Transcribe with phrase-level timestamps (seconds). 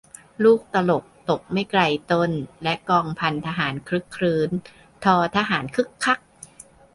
[0.43, 2.31] ลูกตลกตกไม่ไกลต้น
[2.63, 4.49] และกองพันทหารครึกครื้น
[5.03, 6.19] ททหารคึกคัก